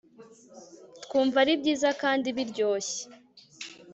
twumva 1.03 1.35
ari 1.43 1.53
byiza 1.61 1.89
kandi 2.01 2.27
biryoshye 2.37 3.01